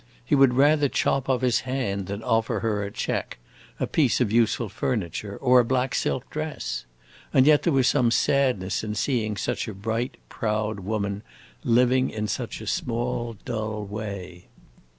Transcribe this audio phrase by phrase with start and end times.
[0.25, 3.37] He would rather chop off his hand than offer her a check,
[3.79, 6.85] a piece of useful furniture, or a black silk dress;
[7.31, 11.21] and yet there was some sadness in seeing such a bright, proud woman
[11.63, 14.47] living in such a small, dull way.